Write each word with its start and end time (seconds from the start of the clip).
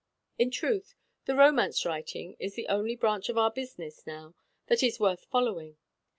In 0.39 0.49
truth, 0.49 0.95
the 1.25 1.35
romance 1.35 1.85
writing 1.85 2.35
is 2.39 2.55
the 2.55 2.67
only 2.69 2.95
branch 2.95 3.29
of 3.29 3.37
our 3.37 3.51
business 3.51 4.07
now 4.07 4.33
that 4.65 4.81
is 4.81 4.99
worth 4.99 5.25
following. 5.25 5.77